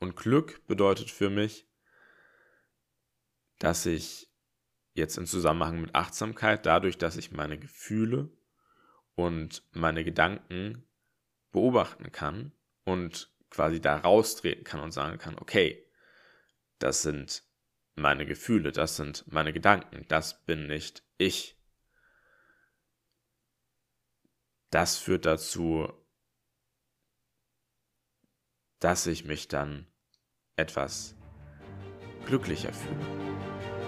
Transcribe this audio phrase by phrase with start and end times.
[0.00, 1.68] Und Glück bedeutet für mich,
[3.58, 4.32] dass ich
[4.94, 8.30] jetzt im Zusammenhang mit Achtsamkeit, dadurch, dass ich meine Gefühle
[9.14, 10.88] und meine Gedanken
[11.52, 12.52] beobachten kann
[12.84, 15.86] und quasi da raustreten kann und sagen kann, okay,
[16.78, 17.44] das sind
[17.94, 21.58] meine Gefühle, das sind meine Gedanken, das bin nicht ich.
[24.70, 25.92] Das führt dazu,
[28.78, 29.89] dass ich mich dann
[30.60, 31.14] etwas
[32.26, 33.79] glücklicher fühle.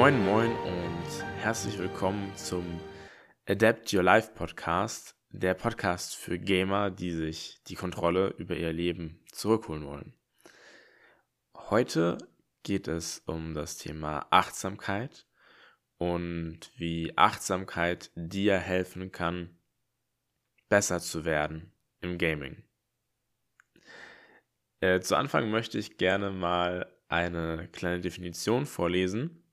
[0.00, 2.64] Moin, moin und herzlich willkommen zum
[3.46, 9.22] Adapt Your Life Podcast, der Podcast für Gamer, die sich die Kontrolle über ihr Leben
[9.30, 10.14] zurückholen wollen.
[11.54, 12.16] Heute
[12.62, 15.26] geht es um das Thema Achtsamkeit
[15.98, 19.58] und wie Achtsamkeit dir helfen kann,
[20.70, 22.62] besser zu werden im Gaming.
[24.80, 29.44] Äh, zu Anfang möchte ich gerne mal eine kleine Definition vorlesen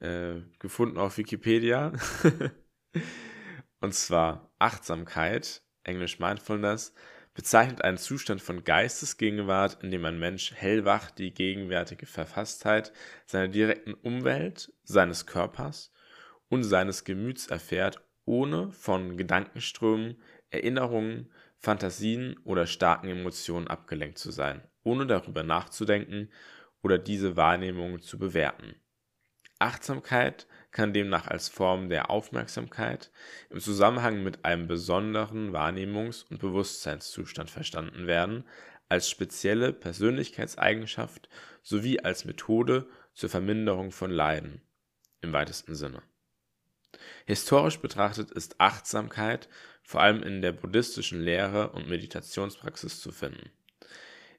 [0.00, 1.92] äh, gefunden auf Wikipedia.
[3.80, 6.94] Und zwar Achtsamkeit, englisch Mindfulness,
[7.34, 12.92] bezeichnet einen Zustand von Geistesgegenwart, in dem ein Mensch hellwach die gegenwärtige Verfasstheit
[13.26, 15.92] seiner direkten Umwelt, seines Körpers
[16.48, 24.62] und seines Gemüts erfährt, ohne von Gedankenströmen, Erinnerungen, Fantasien oder starken Emotionen abgelenkt zu sein,
[24.82, 26.30] ohne darüber nachzudenken
[26.82, 28.74] oder diese Wahrnehmungen zu bewerten.
[29.58, 33.10] Achtsamkeit kann demnach als Form der Aufmerksamkeit
[33.50, 38.44] im Zusammenhang mit einem besonderen Wahrnehmungs- und Bewusstseinszustand verstanden werden,
[38.88, 41.28] als spezielle Persönlichkeitseigenschaft
[41.62, 44.62] sowie als Methode zur Verminderung von Leiden
[45.20, 46.02] im weitesten Sinne.
[47.26, 49.48] Historisch betrachtet ist Achtsamkeit
[49.82, 53.50] vor allem in der buddhistischen Lehre und Meditationspraxis zu finden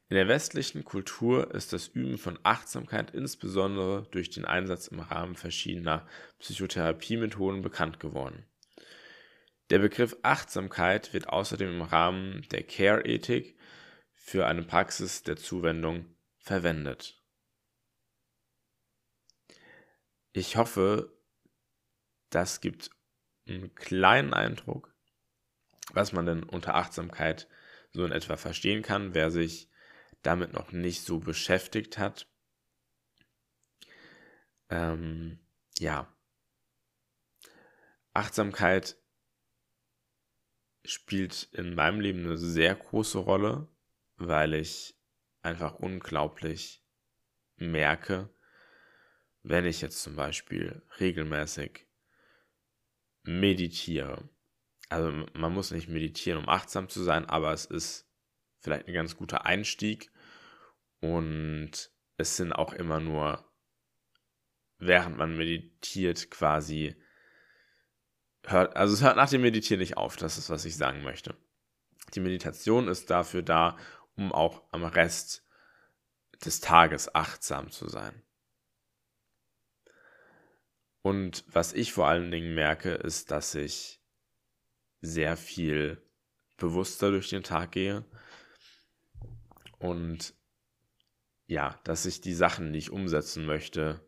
[0.09, 5.35] in der westlichen Kultur ist das Üben von Achtsamkeit insbesondere durch den Einsatz im Rahmen
[5.35, 6.07] verschiedener
[6.39, 8.43] Psychotherapiemethoden bekannt geworden.
[9.69, 13.55] Der Begriff Achtsamkeit wird außerdem im Rahmen der Care-Ethik
[14.15, 16.05] für eine Praxis der Zuwendung
[16.39, 17.21] verwendet.
[20.33, 21.15] Ich hoffe,
[22.31, 22.89] das gibt
[23.47, 24.91] einen kleinen Eindruck,
[25.93, 27.47] was man denn unter Achtsamkeit
[27.91, 29.69] so in etwa verstehen kann, wer sich
[30.21, 32.27] damit noch nicht so beschäftigt hat.
[34.69, 35.39] Ähm,
[35.77, 36.13] ja.
[38.13, 38.97] Achtsamkeit
[40.83, 43.67] spielt in meinem Leben eine sehr große Rolle,
[44.17, 44.97] weil ich
[45.41, 46.83] einfach unglaublich
[47.55, 48.29] merke,
[49.43, 51.87] wenn ich jetzt zum Beispiel regelmäßig
[53.23, 54.29] meditiere.
[54.89, 58.08] Also man muss nicht meditieren, um achtsam zu sein, aber es ist
[58.59, 60.11] vielleicht ein ganz guter Einstieg.
[61.01, 63.45] Und es sind auch immer nur,
[64.77, 66.95] während man meditiert, quasi,
[68.45, 71.35] hört, also es hört nach dem Meditieren nicht auf, das ist, was ich sagen möchte.
[72.13, 73.77] Die Meditation ist dafür da,
[74.15, 75.45] um auch am Rest
[76.43, 78.21] des Tages achtsam zu sein.
[81.01, 84.01] Und was ich vor allen Dingen merke, ist, dass ich
[85.01, 86.01] sehr viel
[86.57, 88.05] bewusster durch den Tag gehe
[89.79, 90.33] und
[91.47, 94.07] ja, dass ich die Sachen, die ich umsetzen möchte,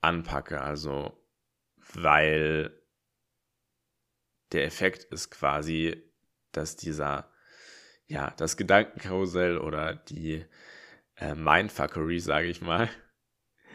[0.00, 0.62] anpacke.
[0.62, 1.22] Also,
[1.92, 2.80] weil
[4.52, 6.02] der Effekt ist quasi,
[6.52, 7.30] dass dieser,
[8.06, 10.46] ja, das Gedankenkarussell oder die
[11.16, 12.88] äh, Mindfuckery, sage ich mal,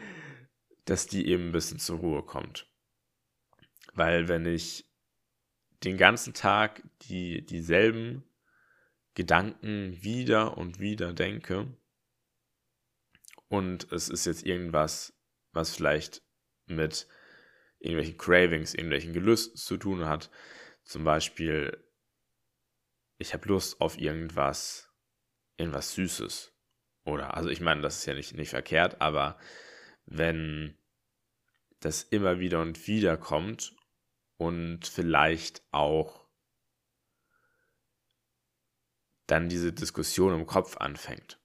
[0.86, 2.66] dass die eben ein bisschen zur Ruhe kommt.
[3.92, 4.90] Weil wenn ich
[5.84, 8.24] den ganzen Tag die, dieselben
[9.14, 11.76] Gedanken wieder und wieder denke.
[13.48, 15.12] Und es ist jetzt irgendwas,
[15.52, 16.22] was vielleicht
[16.66, 17.08] mit
[17.80, 20.30] irgendwelchen Cravings, irgendwelchen Gelüsten zu tun hat.
[20.84, 21.84] Zum Beispiel,
[23.18, 24.92] ich habe Lust auf irgendwas,
[25.56, 26.52] irgendwas Süßes.
[27.04, 29.38] Oder, also ich meine, das ist ja nicht, nicht verkehrt, aber
[30.04, 30.78] wenn
[31.80, 33.74] das immer wieder und wieder kommt
[34.36, 36.19] und vielleicht auch
[39.30, 41.38] dann diese Diskussion im Kopf anfängt.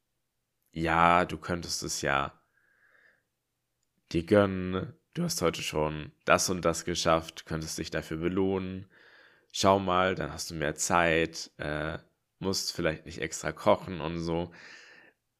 [0.72, 2.42] Ja, du könntest es ja
[4.12, 8.90] dir gönnen, du hast heute schon das und das geschafft, könntest dich dafür belohnen.
[9.52, 11.98] Schau mal, dann hast du mehr Zeit, äh,
[12.40, 14.52] musst vielleicht nicht extra kochen und so.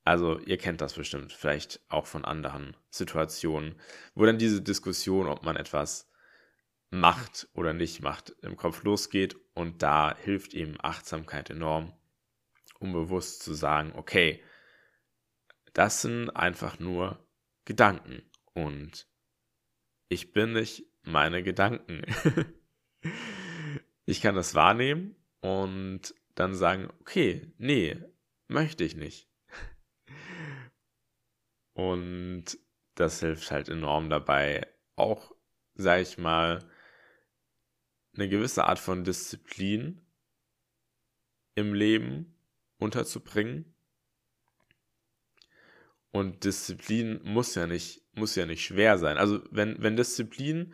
[0.04, 3.76] Also ihr kennt das bestimmt, vielleicht auch von anderen Situationen,
[4.14, 6.12] wo dann diese Diskussion, ob man etwas
[6.92, 11.92] macht oder nicht macht, im Kopf losgeht und da hilft ihm Achtsamkeit enorm,
[12.80, 14.44] um bewusst zu sagen, okay,
[15.74, 17.28] das sind einfach nur
[17.66, 18.24] Gedanken
[18.54, 19.08] und
[20.10, 22.04] ich bin nicht meine Gedanken.
[24.06, 27.98] ich kann das wahrnehmen und dann sagen, okay, nee,
[28.48, 29.30] möchte ich nicht.
[31.74, 32.58] Und
[32.96, 35.36] das hilft halt enorm dabei, auch,
[35.74, 36.60] sag ich mal,
[38.16, 40.02] eine gewisse Art von Disziplin
[41.56, 42.35] im Leben
[42.78, 43.74] unterzubringen.
[46.12, 49.18] Und Disziplin muss ja nicht, muss ja nicht schwer sein.
[49.18, 50.74] Also wenn, wenn Disziplin,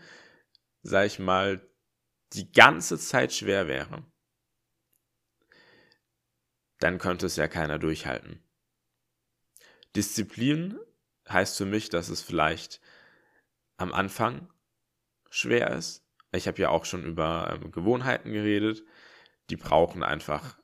[0.84, 1.68] sag ich mal,
[2.34, 4.06] die ganze Zeit schwer wäre,
[6.80, 8.44] dann könnte es ja keiner durchhalten.
[9.96, 10.80] Disziplin
[11.28, 12.82] heißt für mich, dass es vielleicht
[13.78, 14.52] am Anfang
[15.30, 16.06] schwer ist.
[16.32, 18.84] Ich habe ja auch schon über ähm, Gewohnheiten geredet.
[19.50, 20.61] Die brauchen einfach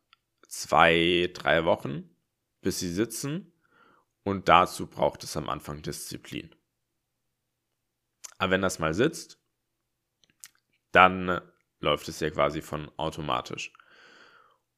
[0.62, 2.10] zwei, drei Wochen,
[2.62, 3.54] bis sie sitzen.
[4.24, 6.54] Und dazu braucht es am Anfang Disziplin.
[8.38, 9.40] Aber wenn das mal sitzt,
[10.92, 11.42] dann
[11.80, 13.72] läuft es ja quasi von automatisch.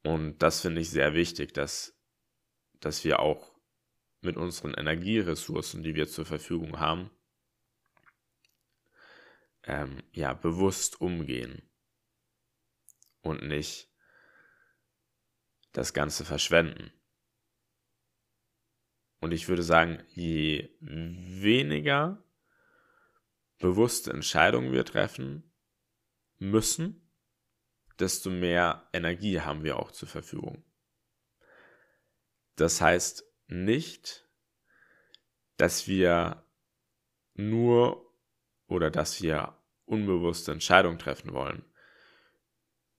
[0.04, 1.98] Und das finde ich sehr wichtig, dass,
[2.80, 3.56] dass wir auch
[4.22, 7.10] mit unseren Energieressourcen, die wir zur Verfügung haben,
[9.64, 11.62] ähm, ja, bewusst umgehen
[13.22, 13.88] und nicht
[15.71, 16.92] das Ganze verschwenden.
[19.19, 22.24] Und ich würde sagen, je weniger
[23.57, 25.51] bewusste Entscheidungen wir treffen
[26.38, 27.12] müssen,
[28.00, 30.63] desto mehr Energie haben wir auch zur Verfügung.
[32.56, 34.27] Das heißt nicht,
[35.57, 36.45] dass wir
[37.33, 38.15] nur
[38.68, 41.65] oder dass wir unbewusste Entscheidungen treffen wollen.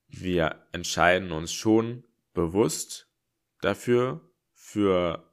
[0.07, 2.03] Wir entscheiden uns schon
[2.33, 3.09] bewusst
[3.61, 4.21] dafür,
[4.53, 5.31] für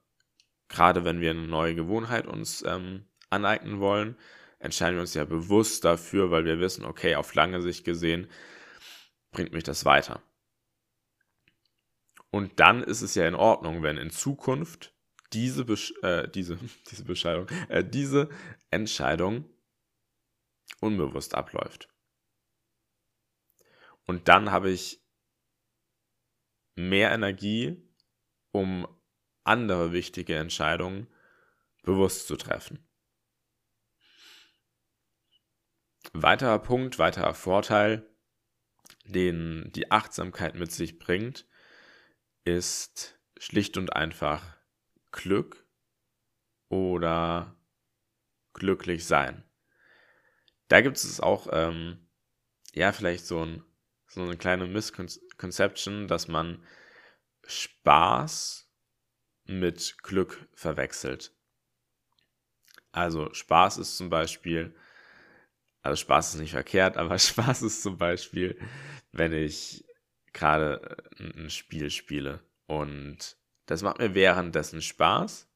[0.68, 4.16] gerade wenn wir eine neue Gewohnheit uns ähm, aneignen wollen,
[4.58, 8.28] entscheiden wir uns ja bewusst dafür, weil wir wissen, okay, auf lange Sicht gesehen
[9.30, 10.22] bringt mich das weiter.
[12.30, 14.94] Und dann ist es ja in Ordnung, wenn in Zukunft
[15.32, 16.58] diese, Besch äh, diese,
[16.90, 18.28] diese Bescheidung, äh, diese
[18.70, 19.44] Entscheidung
[20.80, 21.88] unbewusst abläuft.
[24.06, 25.02] Und dann habe ich
[26.78, 27.76] mehr Energie,
[28.52, 28.86] um
[29.44, 31.08] andere wichtige Entscheidungen
[31.82, 32.86] bewusst zu treffen.
[36.12, 38.08] Weiterer Punkt, weiterer Vorteil,
[39.04, 41.46] den die Achtsamkeit mit sich bringt,
[42.44, 44.58] ist schlicht und einfach
[45.12, 45.66] Glück
[46.68, 47.56] oder
[48.52, 49.44] glücklich sein.
[50.68, 52.08] Da gibt es auch, ähm,
[52.74, 53.64] ja, vielleicht so, ein,
[54.06, 54.66] so eine kleine
[55.38, 56.64] Misconception, dass man
[57.46, 58.68] Spaß
[59.44, 61.32] mit Glück verwechselt.
[62.90, 64.74] Also Spaß ist zum Beispiel,
[65.82, 68.58] also Spaß ist nicht verkehrt, aber Spaß ist zum Beispiel,
[69.12, 69.84] wenn ich
[70.32, 75.48] gerade äh, ein Spiel spiele und das macht mir währenddessen Spaß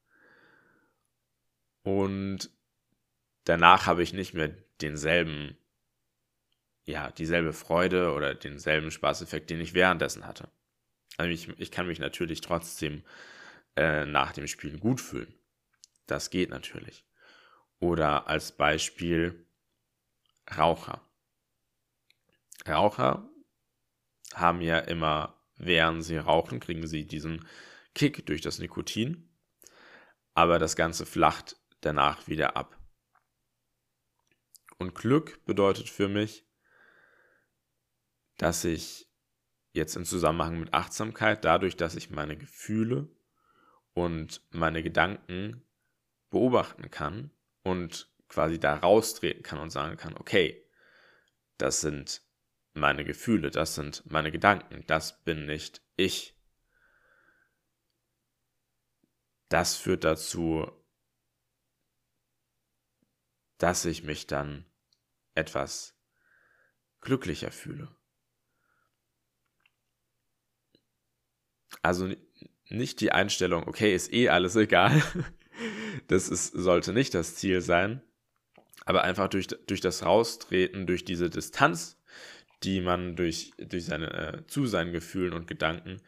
[1.83, 2.51] und
[3.45, 4.49] danach habe ich nicht mehr
[4.81, 5.57] denselben,
[6.85, 10.51] ja, dieselbe Freude oder denselben Spaßeffekt, den ich währenddessen hatte.
[11.17, 13.05] Also ich, ich kann mich natürlich trotzdem
[13.77, 15.35] äh, nach dem Spielen gut fühlen.
[16.07, 17.05] Das geht natürlich.
[17.79, 19.47] Oder als Beispiel
[20.57, 21.01] Raucher.
[22.67, 23.29] Raucher
[24.35, 27.47] haben ja immer, während sie rauchen, kriegen sie diesen
[27.95, 29.29] Kick durch das Nikotin,
[30.35, 32.79] aber das Ganze flacht danach wieder ab.
[34.79, 36.45] Und Glück bedeutet für mich,
[38.43, 39.09] dass ich
[39.73, 43.09] jetzt im Zusammenhang mit Achtsamkeit, dadurch, dass ich meine Gefühle
[43.95, 45.65] und meine Gedanken
[46.29, 47.31] beobachten kann
[47.63, 50.69] und quasi da raustreten kann und sagen kann, okay,
[51.57, 52.21] das sind
[52.73, 56.37] meine Gefühle, das sind meine Gedanken, das bin nicht ich.
[59.51, 60.69] Das führt dazu,
[63.59, 64.67] dass ich mich dann
[65.35, 65.97] etwas
[67.01, 68.02] glücklicher fühle.
[71.83, 72.13] Also
[72.69, 75.03] nicht die Einstellung, okay, ist eh alles egal.
[76.09, 78.03] Das ist, sollte nicht das Ziel sein.
[78.87, 82.03] Aber einfach durch, durch das Raustreten, durch diese Distanz,
[82.63, 86.01] die man durch, durch seine, äh, zu seinen Gefühlen und Gedanken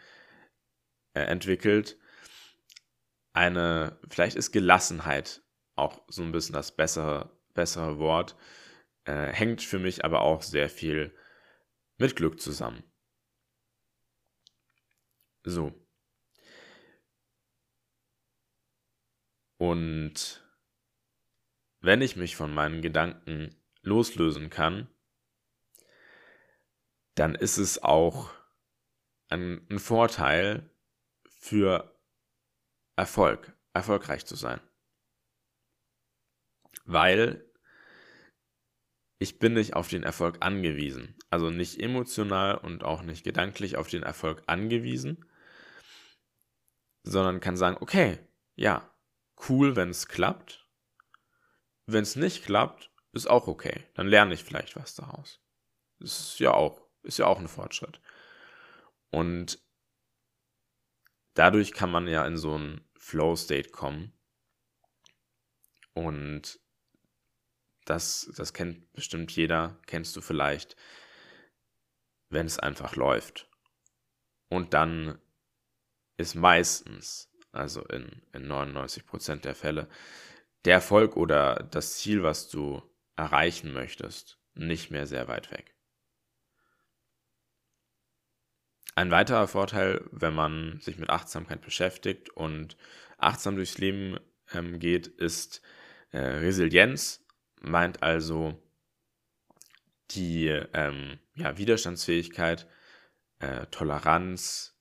[1.13, 1.99] äh, entwickelt,
[3.35, 5.43] eine, vielleicht ist Gelassenheit
[5.77, 8.37] auch so ein bisschen das bessere, bessere Wort,
[9.05, 11.15] äh, hängt für mich aber auch sehr viel
[11.99, 12.83] mit Glück zusammen.
[15.45, 15.73] So.
[19.59, 20.43] Und
[21.81, 24.89] wenn ich mich von meinen Gedanken loslösen kann,
[27.15, 28.31] dann ist es auch
[29.29, 30.71] ein, ein Vorteil
[31.29, 31.95] für
[32.97, 34.61] Erfolg, erfolgreich zu sein.
[36.85, 37.45] Weil
[39.19, 41.17] ich bin nicht auf den Erfolg angewiesen.
[41.31, 45.25] Also nicht emotional und auch nicht gedanklich auf den Erfolg angewiesen,
[47.05, 48.19] sondern kann sagen, okay,
[48.57, 48.91] ja,
[49.49, 50.67] cool, wenn es klappt.
[51.87, 53.85] Wenn es nicht klappt, ist auch okay.
[53.95, 55.41] Dann lerne ich vielleicht was daraus.
[56.01, 58.01] Das ist ja auch, ist ja auch ein Fortschritt.
[59.11, 59.59] Und
[61.35, 64.13] dadurch kann man ja in so einen Flow-State kommen.
[65.93, 66.59] Und
[67.85, 70.75] das, das kennt bestimmt jeder, kennst du vielleicht,
[72.31, 73.49] wenn es einfach läuft.
[74.49, 75.21] Und dann
[76.17, 79.89] ist meistens also in, in 99% der Fälle,
[80.65, 82.83] der Erfolg oder das Ziel, was du
[83.17, 85.75] erreichen möchtest, nicht mehr sehr weit weg.
[88.97, 92.77] Ein weiterer Vorteil, wenn man sich mit Achtsamkeit beschäftigt und
[93.19, 94.19] achtsam durchs Leben
[94.53, 95.63] ähm, geht, ist
[96.13, 97.25] äh, Resilienz,
[97.61, 98.61] meint also
[100.13, 102.69] die ähm, ja, Widerstandsfähigkeit,
[103.41, 104.74] äh, Toleranz,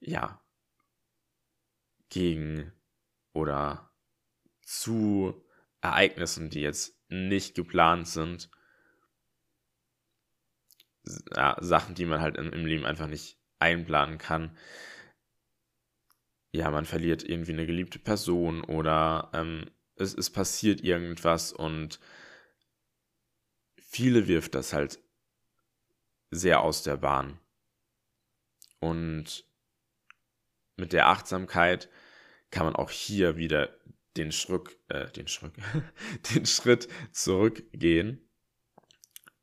[0.00, 0.42] ja,
[2.08, 2.72] gegen
[3.32, 3.90] oder
[4.62, 5.44] zu
[5.80, 8.50] Ereignissen, die jetzt nicht geplant sind.
[11.34, 14.56] Ja, Sachen, die man halt im, im Leben einfach nicht einplanen kann.
[16.52, 22.00] Ja, man verliert irgendwie eine geliebte Person oder ähm, es, es passiert irgendwas und
[23.76, 24.98] viele wirft das halt
[26.30, 27.38] sehr aus der Bahn.
[28.78, 29.49] Und
[30.80, 31.88] mit der Achtsamkeit
[32.50, 33.78] kann man auch hier wieder
[34.16, 35.52] den Schritt, äh, den Schritt,
[36.34, 38.28] den Schritt zurückgehen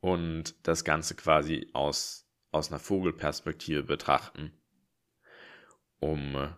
[0.02, 4.52] und das Ganze quasi aus, aus einer Vogelperspektive betrachten,
[6.00, 6.50] um äh,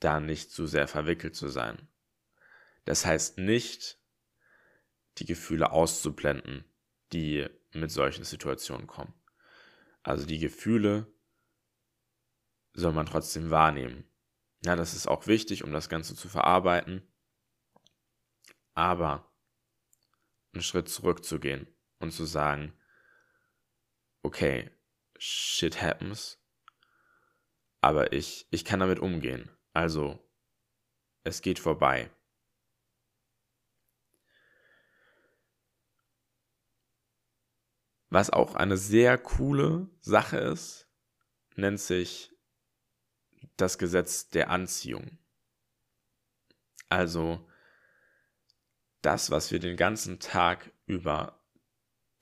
[0.00, 1.88] da nicht zu sehr verwickelt zu sein.
[2.86, 3.98] Das heißt nicht,
[5.18, 6.64] die Gefühle auszublenden,
[7.12, 9.14] die mit solchen Situationen kommen.
[10.02, 11.12] Also die Gefühle
[12.72, 14.04] soll man trotzdem wahrnehmen.
[14.64, 17.02] Ja, das ist auch wichtig, um das Ganze zu verarbeiten.
[18.74, 19.32] Aber
[20.52, 21.66] einen Schritt zurückzugehen
[21.98, 22.72] und zu sagen,
[24.22, 24.70] okay,
[25.18, 26.38] shit happens,
[27.80, 29.50] aber ich, ich kann damit umgehen.
[29.72, 30.18] Also,
[31.24, 32.10] es geht vorbei.
[38.08, 40.88] Was auch eine sehr coole Sache ist,
[41.54, 42.32] nennt sich
[43.60, 45.18] das Gesetz der Anziehung.
[46.88, 47.46] Also
[49.02, 51.40] das, was wir den ganzen Tag über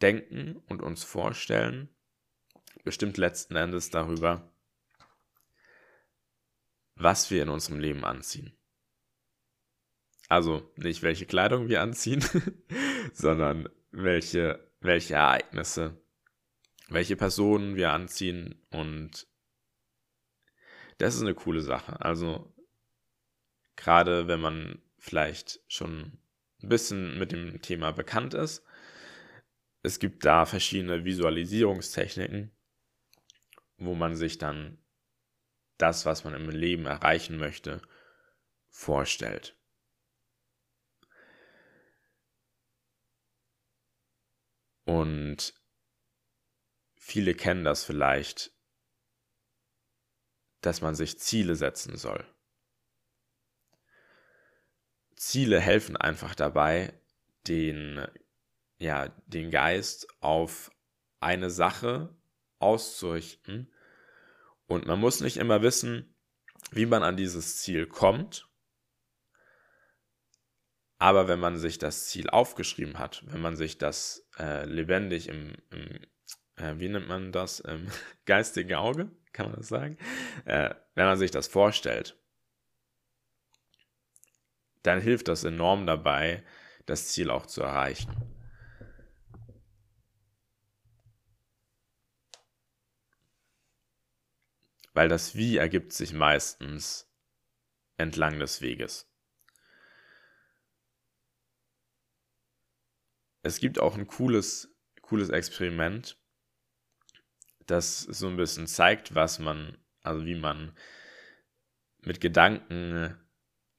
[0.01, 1.89] denken und uns vorstellen,
[2.85, 4.53] bestimmt letzten Endes darüber,
[6.95, 8.53] was wir in unserem Leben anziehen.
[10.29, 12.23] Also nicht welche Kleidung wir anziehen,
[13.13, 16.01] sondern welche, welche Ereignisse,
[16.89, 19.27] welche Personen wir anziehen und
[20.99, 22.01] das ist eine coole Sache.
[22.01, 22.53] Also
[23.77, 26.19] gerade wenn man vielleicht schon
[26.63, 28.65] ein bisschen mit dem Thema bekannt ist,
[29.83, 32.51] es gibt da verschiedene Visualisierungstechniken,
[33.77, 34.79] wo man sich dann
[35.79, 37.81] das, was man im Leben erreichen möchte,
[38.69, 39.57] vorstellt.
[44.85, 45.55] Und
[46.97, 48.58] viele kennen das vielleicht,
[50.61, 52.25] dass man sich Ziele setzen soll.
[55.17, 56.93] Ziele helfen einfach dabei,
[57.47, 58.07] den,
[58.79, 60.71] ja, den Geist auf
[61.21, 62.15] eine Sache
[62.59, 63.73] auszurichten.
[64.67, 66.15] Und man muss nicht immer wissen,
[66.71, 68.49] wie man an dieses Ziel kommt.
[70.99, 75.55] Aber wenn man sich das Ziel aufgeschrieben hat, wenn man sich das äh, lebendig im,
[75.71, 76.01] im
[76.57, 77.87] äh, wie nennt man das, im
[78.27, 79.97] geistigen Auge, kann man das sagen,
[80.47, 82.19] äh, wenn man sich das vorstellt,
[84.83, 86.45] dann hilft das enorm dabei,
[86.87, 88.11] das Ziel auch zu erreichen.
[94.93, 97.09] Weil das Wie ergibt sich meistens
[97.97, 99.09] entlang des Weges.
[103.43, 106.19] Es gibt auch ein cooles, cooles Experiment,
[107.71, 110.73] das so ein bisschen zeigt, was man, also wie man
[112.01, 113.17] mit Gedanken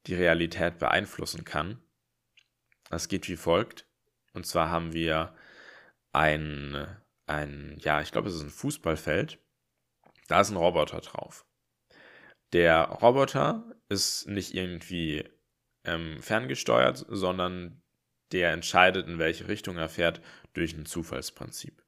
[0.05, 1.81] die Realität beeinflussen kann.
[2.89, 3.85] Das geht wie folgt.
[4.33, 5.35] Und zwar haben wir
[6.13, 6.87] ein,
[7.25, 9.39] ein ja, ich glaube, es ist ein Fußballfeld.
[10.27, 11.45] Da ist ein Roboter drauf.
[12.53, 15.27] Der Roboter ist nicht irgendwie
[15.83, 17.81] ähm, ferngesteuert, sondern
[18.31, 20.21] der entscheidet, in welche Richtung er fährt,
[20.53, 21.83] durch ein Zufallsprinzip.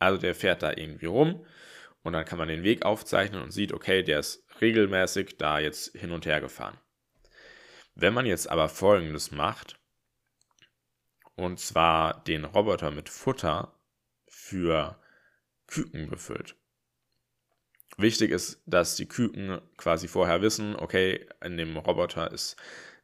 [0.00, 1.46] Also der fährt da irgendwie rum
[2.02, 5.96] und dann kann man den Weg aufzeichnen und sieht, okay, der ist regelmäßig da jetzt
[5.96, 6.78] hin und her gefahren.
[7.94, 9.78] Wenn man jetzt aber Folgendes macht,
[11.36, 13.74] und zwar den Roboter mit Futter
[14.26, 14.98] für
[15.66, 16.56] Küken befüllt.
[17.96, 22.56] Wichtig ist, dass die Küken quasi vorher wissen, okay, in dem Roboter ist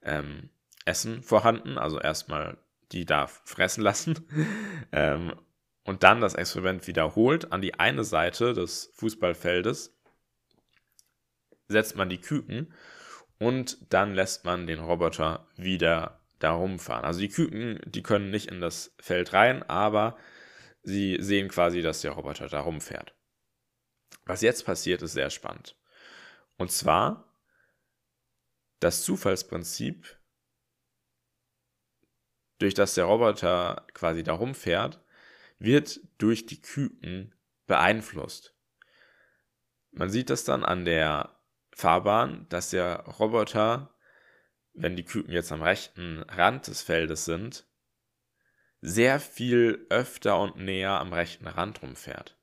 [0.03, 0.51] ähm,
[0.85, 2.59] Essen vorhanden, also erstmal
[2.93, 4.27] die darf fressen lassen
[4.93, 5.35] ähm,
[5.87, 7.53] und dann das Experiment wiederholt.
[7.53, 9.97] An die eine Seite des Fußballfeldes
[11.69, 12.75] setzt man die Küken
[13.39, 17.05] und dann lässt man den Roboter wieder da rumfahren.
[17.05, 20.17] Also die Küken, die können nicht in das Feld rein, aber
[20.83, 23.15] sie sehen quasi, dass der Roboter da rumfährt.
[24.25, 25.77] Was jetzt passiert, ist sehr spannend.
[26.57, 27.33] Und zwar,
[28.81, 30.19] das Zufallsprinzip
[32.59, 35.01] durch das der Roboter quasi da rumfährt,
[35.59, 37.35] wird durch die Küken
[37.67, 38.55] beeinflusst.
[39.91, 41.41] Man sieht das dann an der
[41.73, 43.95] Fahrbahn, dass der Roboter,
[44.73, 47.67] wenn die Küken jetzt am rechten Rand des Feldes sind,
[48.83, 52.39] sehr viel öfter und näher am rechten Rand rumfährt.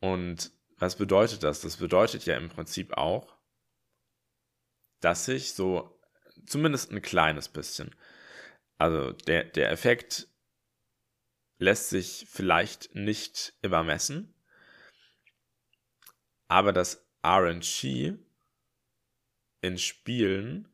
[0.00, 1.60] Und was bedeutet das?
[1.60, 3.38] Das bedeutet ja im Prinzip auch,
[5.00, 5.98] dass sich so
[6.46, 7.94] Zumindest ein kleines bisschen.
[8.82, 10.26] Also der, der Effekt
[11.58, 14.34] lässt sich vielleicht nicht immer messen,
[16.48, 18.18] aber das RNG
[19.60, 20.66] in Spielen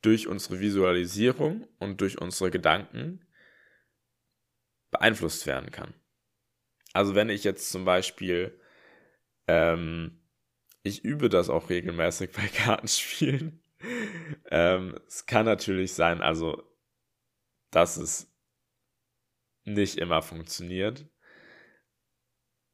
[0.00, 3.26] durch unsere Visualisierung und durch unsere Gedanken
[4.90, 5.92] beeinflusst werden kann.
[6.94, 8.58] Also wenn ich jetzt zum Beispiel
[9.46, 10.22] ähm,
[10.82, 13.62] ich übe das auch regelmäßig bei Kartenspielen.
[14.50, 16.62] Ähm, es kann natürlich sein, also,
[17.70, 18.32] dass es
[19.64, 21.06] nicht immer funktioniert.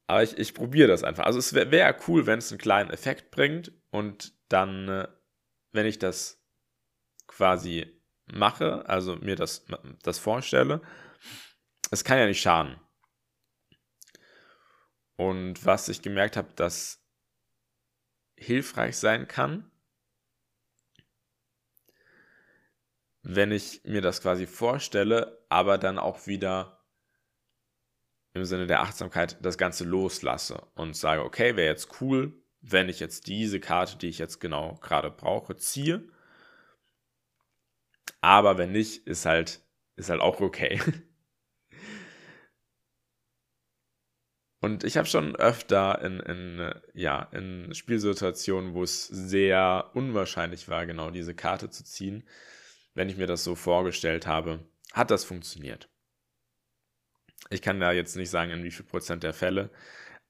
[0.07, 1.25] Aber ich, ich probiere das einfach.
[1.25, 5.07] Also es wäre wär cool, wenn es einen kleinen Effekt bringt und dann, äh,
[5.71, 6.43] wenn ich das
[7.27, 9.65] quasi mache, also mir das,
[10.03, 10.81] das vorstelle,
[11.91, 12.79] es kann ja nicht schaden.
[15.17, 17.01] Und was ich gemerkt habe, dass
[18.37, 19.71] hilfreich sein kann,
[23.27, 26.85] wenn ich mir das quasi vorstelle, aber dann auch wieder
[28.33, 32.99] im Sinne der Achtsamkeit das Ganze loslasse und sage, okay, wäre jetzt cool, wenn ich
[32.99, 36.07] jetzt diese Karte, die ich jetzt genau gerade brauche, ziehe.
[38.21, 39.61] Aber wenn nicht, ist halt,
[39.95, 40.79] ist halt auch okay.
[44.61, 50.85] Und ich habe schon öfter in, in, ja, in Spielsituationen, wo es sehr unwahrscheinlich war,
[50.85, 52.23] genau diese Karte zu ziehen,
[52.95, 55.89] wenn ich mir das so vorgestellt habe, hat das funktioniert.
[57.49, 59.69] Ich kann da jetzt nicht sagen, in wie viel Prozent der Fälle,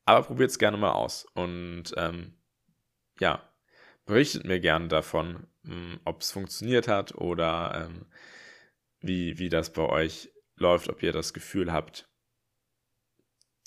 [0.03, 1.25] aber probiert es gerne mal aus.
[1.33, 2.33] Und ähm,
[3.19, 3.47] ja,
[4.05, 8.05] berichtet mir gerne davon, hm, ob es funktioniert hat oder ähm,
[8.99, 12.09] wie, wie das bei euch läuft, ob ihr das Gefühl habt,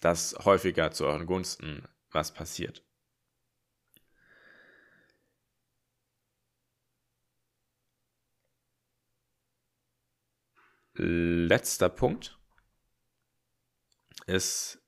[0.00, 2.87] dass häufiger zu euren Gunsten was passiert.
[10.98, 12.38] Letzter Punkt
[14.26, 14.82] ist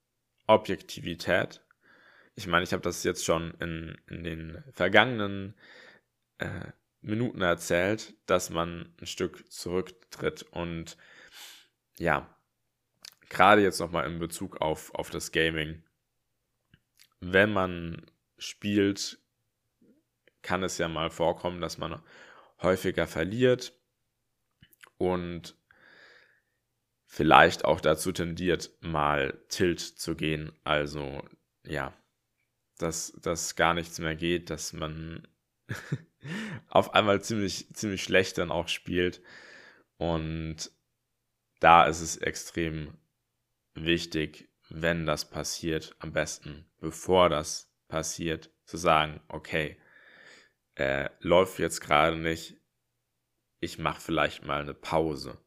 [0.47, 1.63] Objektivität.
[2.35, 5.55] Ich meine, ich habe das jetzt schon in, in den vergangenen
[6.39, 10.97] äh, Minuten erzählt, dass man ein Stück zurücktritt und
[11.99, 12.35] ja,
[13.29, 15.83] gerade jetzt nochmal in Bezug auf, auf das Gaming,
[17.21, 18.07] wenn man
[18.39, 19.19] spielt,
[20.43, 22.03] kann es ja mal vorkommen, dass man
[22.63, 23.75] häufiger verliert
[24.99, 25.55] und
[27.13, 30.53] vielleicht auch dazu tendiert, mal Tilt zu gehen.
[30.63, 31.25] Also
[31.67, 31.93] ja,
[32.79, 35.27] dass, dass gar nichts mehr geht, dass man
[36.69, 39.21] auf einmal ziemlich, ziemlich schlecht dann auch spielt.
[39.97, 40.71] Und
[41.59, 42.97] da ist es extrem
[43.75, 49.77] wichtig, wenn das passiert, am besten bevor das passiert, zu sagen, okay,
[50.77, 52.57] äh, läuft jetzt gerade nicht,
[53.59, 55.45] ich mache vielleicht mal eine Pause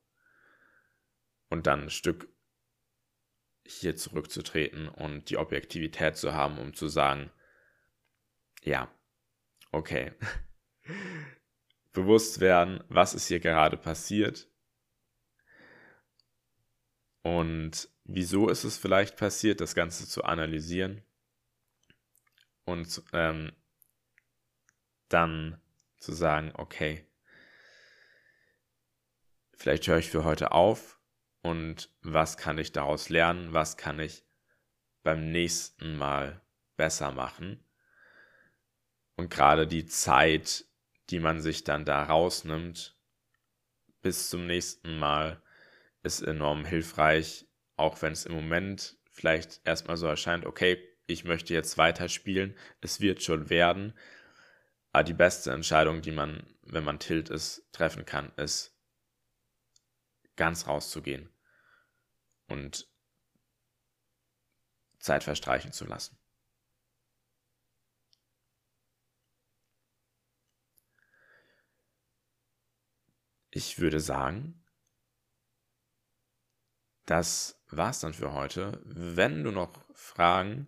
[1.53, 2.27] und dann ein Stück
[3.63, 7.31] hier zurückzutreten und die Objektivität zu haben, um zu sagen,
[8.63, 8.91] ja,
[9.71, 10.13] okay,
[11.93, 14.49] bewusst werden, was ist hier gerade passiert
[17.21, 21.03] und wieso ist es vielleicht passiert, das Ganze zu analysieren
[22.65, 23.51] und ähm,
[25.07, 25.61] dann
[25.97, 27.07] zu sagen, okay,
[29.53, 30.99] vielleicht höre ich für heute auf
[31.43, 34.23] und was kann ich daraus lernen, was kann ich
[35.03, 36.41] beim nächsten Mal
[36.77, 37.63] besser machen.
[39.15, 40.65] Und gerade die Zeit,
[41.09, 42.97] die man sich dann da rausnimmt,
[44.01, 45.41] bis zum nächsten Mal,
[46.01, 51.53] ist enorm hilfreich, auch wenn es im Moment vielleicht erstmal so erscheint, okay, ich möchte
[51.53, 53.93] jetzt weiterspielen, es wird schon werden.
[54.93, 58.77] Aber die beste Entscheidung, die man, wenn man tilt ist, treffen kann, ist
[60.35, 61.32] ganz rauszugehen
[62.47, 62.87] und
[64.99, 66.17] Zeit verstreichen zu lassen.
[73.51, 74.63] Ich würde sagen,
[77.05, 78.81] das war's dann für heute.
[78.83, 80.67] Wenn du noch Fragen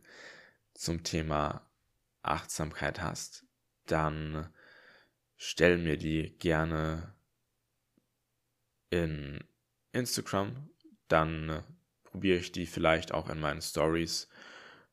[0.74, 1.68] zum Thema
[2.22, 3.46] Achtsamkeit hast,
[3.86, 4.54] dann
[5.38, 7.16] stell mir die gerne
[8.90, 9.44] in
[9.92, 10.70] Instagram
[11.08, 11.64] dann äh,
[12.04, 14.30] probiere ich die vielleicht auch in meinen Stories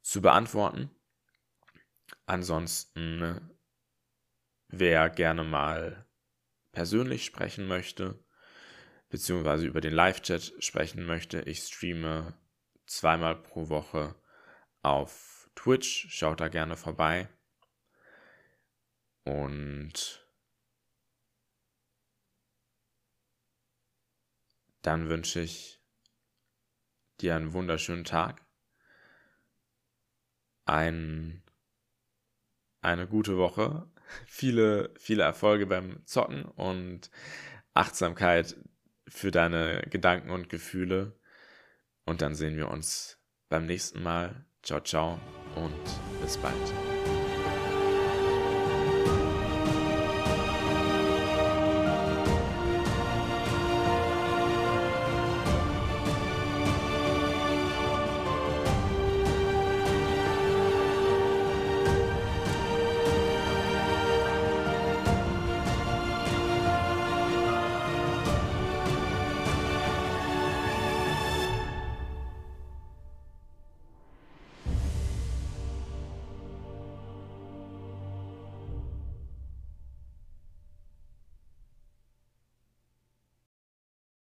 [0.01, 0.90] zu beantworten.
[2.27, 3.40] Ansonsten, äh,
[4.68, 6.07] wer gerne mal
[6.72, 8.25] persönlich sprechen möchte,
[9.09, 12.35] beziehungsweise über den Live-Chat sprechen möchte, ich streame
[12.87, 14.14] zweimal pro Woche
[14.83, 16.07] auf Twitch.
[16.11, 17.29] Schaut da gerne vorbei.
[19.25, 20.27] Und
[24.83, 25.82] dann wünsche ich
[27.22, 28.44] dir einen wunderschönen Tag,
[30.64, 31.42] ein,
[32.80, 33.88] eine gute Woche,
[34.26, 37.11] viele, viele Erfolge beim Zocken und
[37.74, 38.56] Achtsamkeit
[39.08, 41.18] für deine Gedanken und Gefühle.
[42.04, 44.44] Und dann sehen wir uns beim nächsten Mal.
[44.62, 45.20] Ciao, ciao
[45.54, 45.74] und
[46.20, 47.02] bis bald.